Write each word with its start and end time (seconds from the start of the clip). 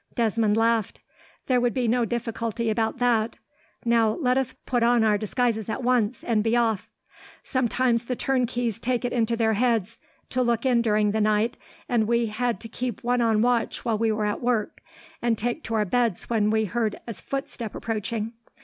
Desmond 0.15 0.57
laughed. 0.57 0.99
"There 1.45 1.61
would 1.61 1.75
be 1.75 1.87
no 1.87 2.05
difficulty 2.05 2.71
about 2.71 2.97
that. 2.97 3.37
Now, 3.85 4.13
let 4.13 4.35
us 4.35 4.55
put 4.65 4.81
on 4.81 5.03
our 5.03 5.15
disguises 5.15 5.69
at 5.69 5.83
once, 5.83 6.23
and 6.23 6.43
be 6.43 6.55
off. 6.55 6.89
Sometimes 7.43 8.05
the 8.05 8.15
turnkeys 8.15 8.79
take 8.79 9.05
it 9.05 9.13
into 9.13 9.37
their 9.37 9.53
heads 9.53 9.99
to 10.31 10.41
look 10.41 10.65
in 10.65 10.81
during 10.81 11.11
the 11.11 11.21
night, 11.21 11.55
and 11.87 12.07
we 12.07 12.25
had 12.25 12.59
to 12.61 12.67
keep 12.67 13.03
one 13.03 13.21
on 13.21 13.43
watch 13.43 13.85
while 13.85 13.99
we 13.99 14.11
were 14.11 14.25
at 14.25 14.41
work, 14.41 14.81
and 15.21 15.37
take 15.37 15.61
to 15.65 15.75
our 15.75 15.85
beds 15.85 16.31
when 16.31 16.49
we 16.49 16.65
heard 16.65 16.99
a 17.07 17.13
footstep 17.13 17.75
approaching. 17.75 18.33